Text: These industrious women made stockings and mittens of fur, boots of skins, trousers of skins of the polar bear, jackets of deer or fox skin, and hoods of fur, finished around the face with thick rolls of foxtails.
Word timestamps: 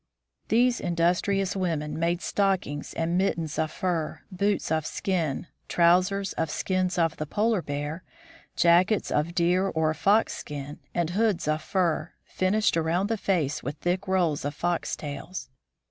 These 0.47 0.79
industrious 0.79 1.55
women 1.55 1.99
made 1.99 2.23
stockings 2.23 2.95
and 2.95 3.19
mittens 3.19 3.59
of 3.59 3.69
fur, 3.69 4.21
boots 4.31 4.71
of 4.71 4.83
skins, 4.87 5.45
trousers 5.67 6.33
of 6.33 6.49
skins 6.49 6.97
of 6.97 7.17
the 7.17 7.27
polar 7.27 7.61
bear, 7.61 8.03
jackets 8.55 9.11
of 9.11 9.35
deer 9.35 9.67
or 9.67 9.93
fox 9.93 10.35
skin, 10.35 10.79
and 10.95 11.11
hoods 11.11 11.47
of 11.47 11.61
fur, 11.61 12.13
finished 12.23 12.77
around 12.77 13.09
the 13.09 13.15
face 13.17 13.61
with 13.61 13.75
thick 13.75 14.07
rolls 14.07 14.43
of 14.43 14.55
foxtails. 14.57 15.49